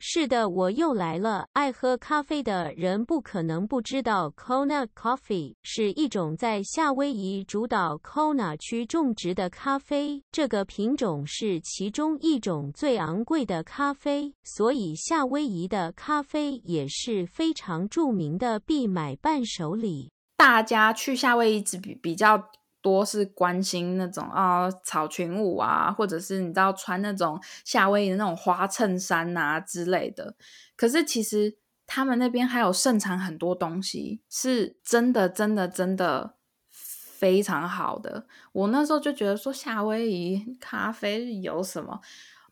[0.08, 1.48] 是的，我又来了。
[1.52, 10.22] 爱喝咖啡的人不可能不知道，Kona Coffee 是一种在夏威夷主岛 Kona 区种植的咖啡。
[10.30, 20.12] 这个品种是其中一种最昂贵的咖啡，所以夏威夷的咖啡也是非常著名的必买伴手礼。
[20.36, 22.40] 大家去夏威夷比比较
[22.86, 30.36] 多是关心那种啊草裙舞啊，或者是你知道穿那种夏威夷的那种花衬衫啊之类的。
[30.76, 36.36] 可是其实他们那边还有盛产很多东西，是真的真的真的
[36.70, 38.28] 非常好的。
[38.52, 42.00] 我那时候就觉得说夏威夷咖啡有什么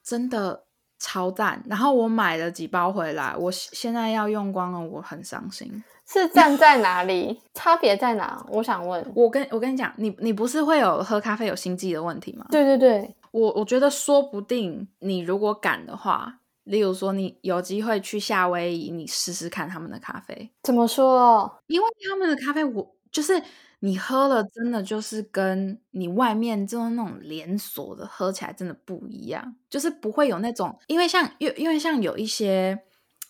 [0.02, 0.64] 真的
[0.98, 5.84] 超赞，然后我买了几包回来，我现在要用光了，我很伤心。
[6.06, 7.40] 是站在哪里？
[7.54, 8.44] 差别在哪？
[8.50, 9.04] 我想问。
[9.16, 12.46] 我跟我跟你讲，你你不是会有喝咖啡有心悸的问题吗？
[12.50, 20.50] 对对对，我我觉得说不定你如果敢的话，例如说你有机会去夏威夷，你试试看他们的咖啡。
[20.62, 21.58] 怎么说？
[21.66, 23.42] 因为他们的咖啡，我就是
[23.80, 32.78] 你喝了，真的就是跟你外面就是那种连锁的喝起来真的不一样，就是不会有那种，因为像因因为像有一些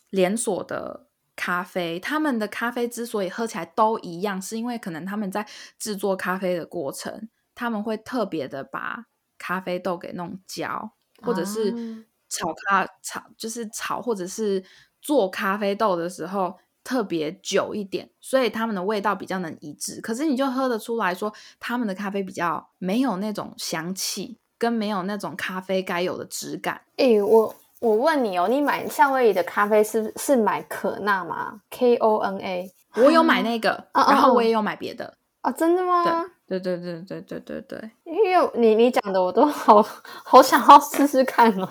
[0.09, 1.04] 连锁的。
[1.35, 5.45] 咖啡，他们的咖啡之所以喝起来都一样，是因为可能他们在
[5.77, 9.05] 制作咖啡的过程，他们会特别的把
[9.37, 14.63] 咖啡豆给弄焦，或者是炒咖炒，就是炒或者是
[15.01, 19.99] 做咖啡豆的时候特别久一点，所以他们的味道比较能一致。
[20.01, 26.81] 可是你就喝得出来说，他们的咖啡比较没有那种香气，跟没有那种咖啡该有的质感。
[26.97, 27.55] 诶，我。
[27.81, 36.03] 我问你哦，你买夏威夷的咖啡是是买可纳吗？K O N A，我有买那个，然后我也有买别的啊，真的吗？
[36.47, 41.67] 对对对对对对对对，因为你你讲的我都好好想要试试看哦，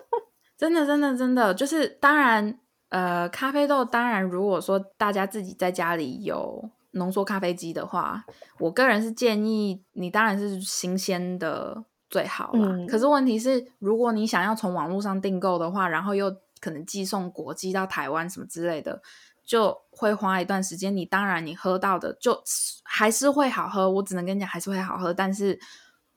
[0.56, 8.24] 真的真的真的，就是当然呃，咖啡豆当然如果说大家自己在家里有浓缩咖啡机的话，
[8.58, 11.84] 我个人是建议你当然是新鲜的。
[12.12, 12.76] 最好啦。
[12.86, 19.00] 可是问题是，如果你想要从网络上订购的话，然后又可能寄送国际到台湾什么之类的，
[19.42, 20.94] 就会花一段时间。
[20.94, 22.42] 你当然你喝到的就
[22.82, 25.58] 还是会好喝，我只能跟你讲还是会好喝，但是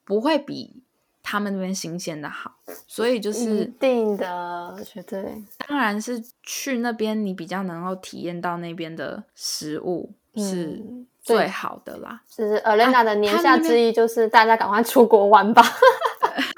[0.04, 0.84] 不会比
[1.24, 2.58] 他们那边新鲜的好。
[2.86, 5.42] 所以就是一定的，绝对。
[5.66, 10.84] 当然是去那边，你比较能够体验到那边的食物是。
[11.26, 15.64] 最好的啦，就是 Elena 的年下之意，就是大家赶快出国玩吧。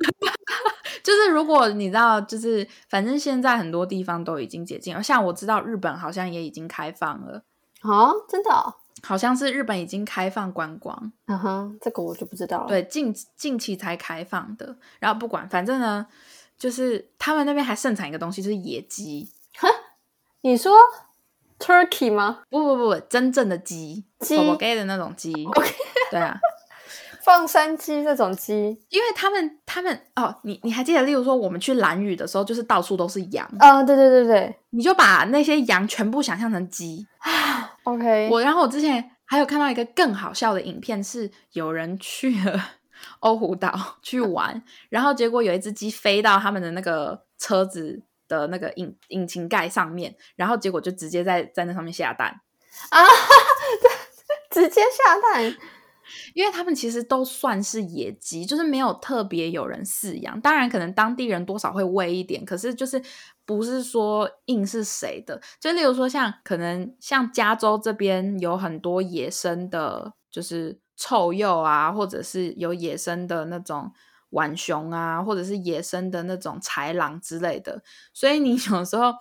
[1.01, 7.43] 就是如果你知道，就是反正现在很多地方都已经解禁而，像我知道日本好像也已经开放了
[7.79, 8.51] 啊，真的？
[9.03, 11.13] 好像是日本已经开放观光。
[11.27, 12.67] 嗯哼，这个我就不知道了。
[12.67, 14.75] 对，近近期才开放的。
[14.99, 16.05] 然后不管，反正呢，
[16.57, 19.31] 就是他们那边还盛产一个东西，就是野鸡。
[20.41, 20.73] 你说
[21.59, 22.39] ？Turkey 吗？
[22.49, 25.33] 不不不不，真正的鸡，鸡的那种鸡。
[26.11, 26.37] 对啊，
[27.23, 28.53] 放山鸡这种鸡，
[28.89, 37.05] 因为他们他们哦，你你还记得，例如说我们去蓝屿的时候，就是到处都是羊啊，对对对对，你就把那些羊全部想象成鸡。
[37.83, 42.59] OK，我然后我之前还有看到一个更好笑的影片，是有人去了
[43.19, 48.03] 欧胡岛去玩，然后结果有一只鸡飞到他们的那个车子。
[48.27, 52.29] 的那个引引擎盖上面，然后结果就直接在在那上面下蛋
[52.89, 52.99] 啊！
[54.49, 55.55] 直接下蛋，
[56.33, 60.39] 因为他们其实都算是野鸡，就是没有特别有人饲养。
[60.41, 63.01] 当然，可能当地人多少会喂一点，可是就是
[63.45, 65.39] 不是说硬是谁的。
[65.59, 73.91] 就例如说，像可能像加州这边有很多野生的，就是臭鼬啊，或者是有野生的那种。
[74.29, 77.81] 浣熊啊，或者是野生的那种豺狼之类的，
[78.13, 79.13] 所以你有时候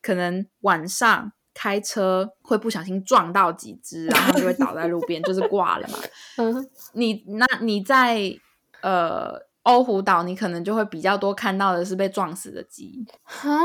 [0.00, 5.98] 可能晚上开车会不小心撞到几只，然后就会倒在路边，就是挂了嘛。
[6.38, 8.32] 嗯，你那你在
[8.82, 13.04] 呃欧胡岛，你可能就会比较多看到的是被撞死的鸡。
[13.24, 13.58] 哈，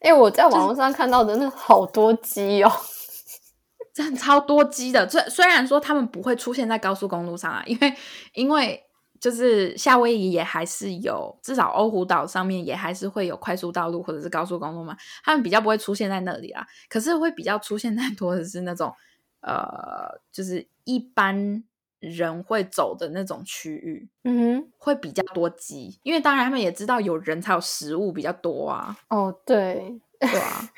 [0.00, 2.72] 哎，我在网络上看到的那好多鸡哦，
[3.92, 5.08] 真超多鸡的。
[5.08, 7.94] 虽虽然说他们不会出现在高速公路上啊，因为
[8.32, 8.84] 因为。
[9.20, 16.66] 就是夏威夷也还是有，至少欧胡岛上面也还是会有快速道路或者是高速公路嘛，他们比较不会出现在那里啦。
[16.88, 18.92] 可是会比较出现在多的是那种，
[19.40, 21.64] 呃，就是一般
[21.98, 28.96] 人会走的那种区域，嗯哼，会比较多鸡，因为当然他们也知道有人才有食物比较多啊。
[29.08, 30.00] 哦，对。
[30.18, 30.70] 对啊，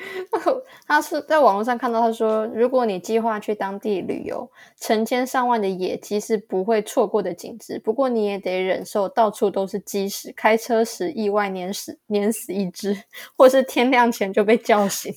[0.89, 7.79] 他是在网络上看到，他说，如果你计划去当地旅游，成千上万的野鸡是不会错过的景致。
[7.79, 13.05] 不过你也得忍受到处都是鸡屎，开车时意外碾死碾死一只，
[13.37, 15.15] 或是天亮前就被叫醒。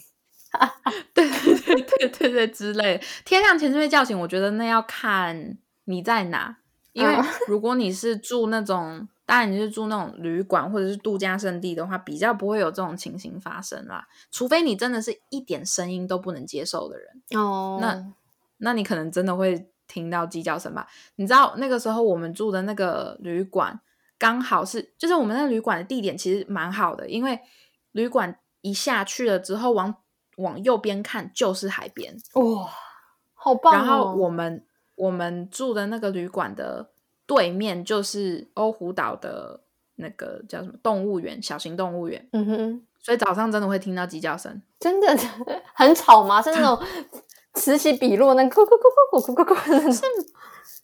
[1.15, 3.01] 对对对对对对，之类。
[3.24, 6.57] 天亮前就被叫醒，我觉得那要看你在哪，
[6.91, 7.15] 因为
[7.47, 9.07] 如果你是住那种。
[9.32, 14.05] 当然，你是住那种旅馆或者是度假胜地的话，比较不会有这种情形发生啦。
[14.29, 17.07] 除非你真的是一点声音都不能接受的人
[17.41, 18.13] 哦，那
[18.57, 20.86] 那你可能真的会听到鸡叫声吧？
[21.15, 23.79] 你知道那个时候我们住的那个旅馆
[24.19, 27.39] 刚好是，就是我们那旅馆的地点其实蛮好的，因为
[27.93, 29.95] 旅馆一下去了之后，往
[30.36, 32.69] 往右边看就是海边，哇，
[33.34, 33.77] 好棒、哦！
[33.77, 34.65] 然后我们
[34.95, 36.91] 我们住的那个旅馆的
[37.34, 39.57] 对面就是欧胡岛的
[39.95, 42.27] 那个叫什么动物园，小型动物园。
[42.34, 45.07] 嗯哼，所以早上真的会听到鸡叫声，真的
[45.73, 46.41] 很吵吗？
[46.41, 46.77] 是那种
[47.55, 50.01] 此起彼落那咕咕咕咕咕咕咕咕，是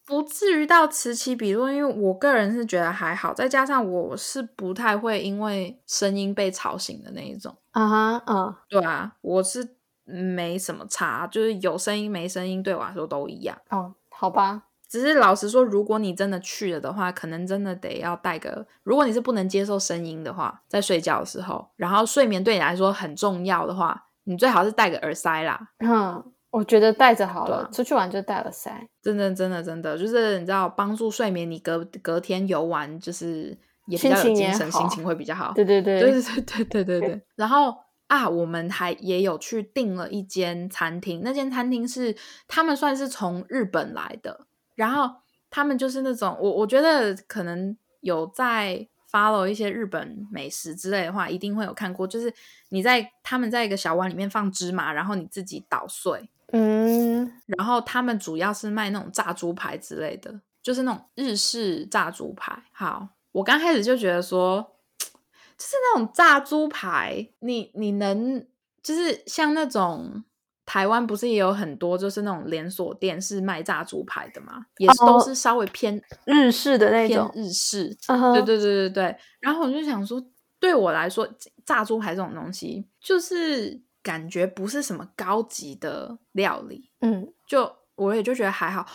[0.06, 1.70] 不至于到此起彼落。
[1.70, 7.54] 因为我个人是觉得还好，再加上我是不太会因为声音被吵醒的那一种。
[7.72, 9.76] 啊哈，嗯，对啊，我是
[10.06, 13.58] 没什么差，就是有声音没声音对我来说都一样。
[13.70, 14.64] 哦，好吧。
[14.90, 18.66] 只是老实说，如果你真的去了的话，可能真的得要带个。
[18.84, 25.60] 如果你是不能接受声音的话，在睡觉的时候，然后睡眠对你来说很重要的话，你最好是带个耳塞啦。
[25.80, 28.88] 嗯，我觉得戴着好了，出去玩就戴耳塞。
[29.02, 31.50] 真的，真的，真的，就是你知道，帮助睡眠。
[31.50, 33.58] 你隔隔天游玩，就是
[33.88, 35.52] 也比较有精神，心情会比较好。
[35.54, 37.22] 对对对对对对 对对对。
[37.36, 37.76] 然后
[38.08, 42.16] 啊，我们还也有去订了一间餐厅，那间餐厅是
[42.48, 44.47] 他们算是从日本来的。
[44.78, 45.14] 然后
[45.50, 52.32] 他们就是那种我我觉得可能有在 follow 一些日本美食之类的话，一定会有看过，就是
[52.70, 62.64] 你在他们在一个小碗里面放芝麻，然后你自己捣碎，嗯，然后他们主要是卖那种炸猪排之类的，就是那种日式炸猪排。
[62.72, 68.46] 好，我刚开始就觉得说，就是那种炸猪排，你你能
[68.84, 70.24] 就是像那种
[70.68, 74.66] 台湾不是也有很多就是那种连锁店是卖炸猪排的嘛？
[74.80, 79.18] 也是都哦是稍微偏日式的那偏种，日式，对对对对对。
[79.40, 80.22] 然后我就想说，
[80.60, 81.26] 对我来说，
[81.66, 88.86] 炸猪排这种东西，就是感觉不是什么高级的料理，嗯，就我也就觉得还好，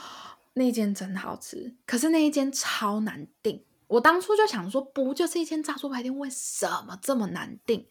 [0.53, 3.65] 那一间真好吃，可是那一间超难订。
[3.93, 7.87] 我当初就想说，不就是一间炸猪排店，为什么这么难订？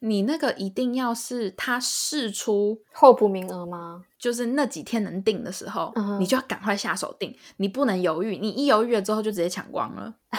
[0.00, 4.04] 你那个一定要是他试出候补名额吗？
[4.18, 10.14] 就是那几天能订的时候，嗯你就要赶快下手订，你不能犹豫，你一犹豫了之后就直接抢光了。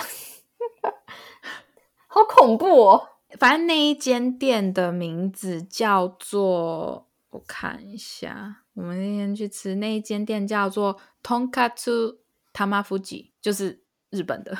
[2.05, 3.09] 好恐怖哦！
[3.39, 12.17] 反正那一间店的名字叫做，我看一下，我们那天去吃那一间店叫做 Tonkatsu
[12.53, 14.55] Tamafuji，就是日本的。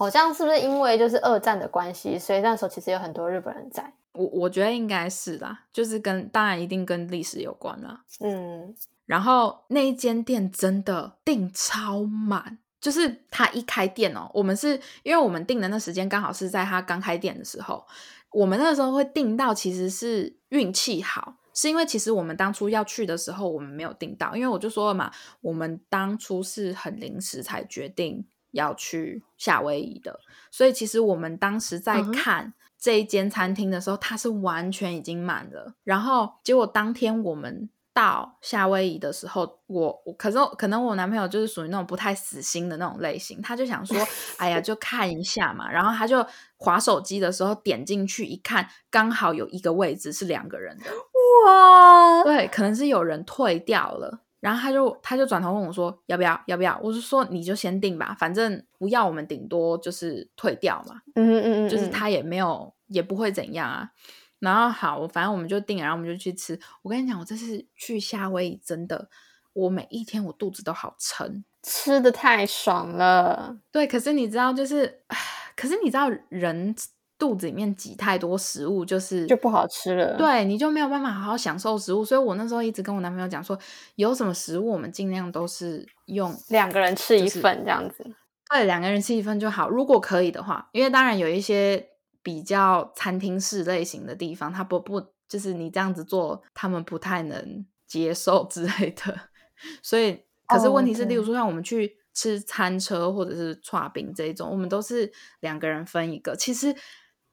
[0.00, 3.92] 好像是不是因为就是二战的关系，所以那时候其实有很多日本人在。
[4.12, 8.02] 我我觉得应该是啦，就是跟当然一定跟历史有关啦。
[8.20, 8.74] 嗯，
[9.04, 17.86] 然后那一间店真的订超满，就是他一开店哦，我们是因为我们订的那时间刚好是在他刚开店的时候，
[18.32, 30.20] 我们那时候会订到，其实是运气好，是因为其实我们当初要去的时候我们没有订到，因为我就说了嘛，我们当初是很临时才决定要去夏威夷的，
[30.50, 32.54] 所以其实我们当时在看。
[32.82, 35.74] 这一间餐厅的时候，它是完全已经满了。
[35.84, 43.98] 然后结果当天我们到夏威夷的时候，我我可是可能我男朋友就是属于那种不太死心的那种类型，他就想说，
[44.38, 45.70] 哎呀，就看一下嘛。
[45.70, 46.26] 然后他就
[46.56, 50.84] 划手机的时候点进去一看，刚好有一个位置是两个人的，
[51.44, 54.20] 哇，对，可能是有人退掉了。
[54.40, 56.80] 然后他就他就转头问我说要不要要不要？
[56.82, 61.02] 我就说你就先定吧，反正不要我们顶多就是退掉嘛。
[61.14, 63.90] 嗯嗯嗯，嗯就是他也没有也不会怎样啊。
[64.38, 66.58] 然后好，反正我们就定了，然后我们就去吃。
[66.80, 69.10] 我跟你讲，我这次去夏威夷真的，
[69.52, 71.44] 我每一天我肚子都好撑。
[71.62, 73.58] 吃的太爽了。
[73.70, 75.02] 对，可是你知道，就是，
[75.54, 76.74] 可是你知道，人
[77.20, 82.02] 肚子里面挤太多食物，就是就不好吃了对，你就没有办法好好享受食物。
[82.02, 83.56] 所以我那时候一直跟我男朋友讲说，
[83.96, 88.02] 有什么食物我们尽量都是用两个人吃一份这样子。
[88.50, 89.68] 对，两个人吃一份就好。
[89.68, 91.86] 如果可以的话，因为当然有一些
[92.22, 99.14] 比较餐厅式类型的地方，他不不就是你这样子做，他们不太能接受 之类的。
[99.82, 100.18] 所以，
[100.48, 106.34] 可是哦问题是，例如说像我们去吃餐车或者是串饼这一种，我们都是两个人分一个。
[106.34, 106.74] 其实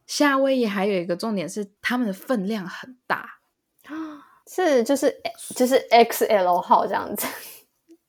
[0.07, 3.29] 夏威夷还有一个重点是，他们的分量很大。
[4.49, 5.13] 是就是
[5.55, 7.27] 就是 XL 号这样子。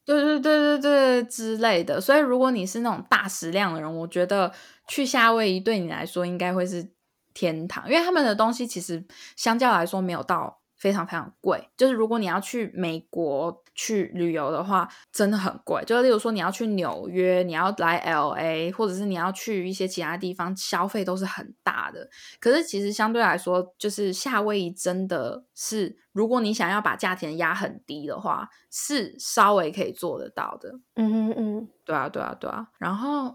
[0.04, 4.52] 对对对对对之类的，所以如果你是那种大食量的人，我觉得
[4.86, 6.92] 去夏威夷对你来说应该会是
[7.34, 9.04] 天堂，因为他们的东西其实
[9.36, 11.68] 相较来说没有到非常非常贵。
[11.76, 15.80] 就是如果你要去美国去旅游的话，真的很贵。
[15.86, 22.10] 就例如说你要去纽约，你要来 L A，或者是你要去一些其他地方，消费都是很大的。
[22.40, 30.72] 可是其实相对来说，就是夏威夷真的是，如果你想要把价钱压很低的话，是稍微可以做得到的。
[30.96, 32.66] 嗯嗯嗯，对啊，对啊，对啊。
[32.78, 33.32] 然后，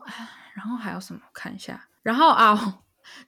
[0.55, 1.21] 然后还有什么？
[1.33, 1.87] 看一下。
[2.01, 2.79] 然后啊，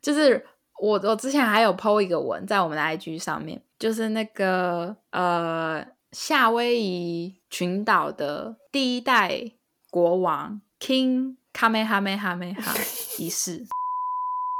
[0.01, 0.45] 就是
[0.81, 5.81] 我我之前还有 PO 一个文在我们的 IG 上面，就是那个呃
[6.17, 9.51] 夏威夷群岛的第一代
[9.91, 12.55] 国王 King Kamehameha
[13.21, 13.65] 一世。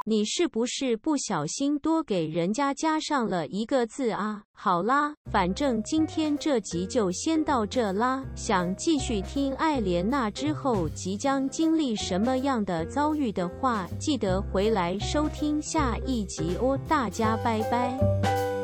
[0.06, 4.42] 你是不是不小心多给人家加上了一个字啊？
[4.52, 8.22] 好啦，反正今天这集就先到这啦。
[8.34, 16.78] 想继续听艾莲娜之后即将经历什么样的遭遇的话，记得回来收听下一集哦。
[16.86, 18.55] 大家拜拜。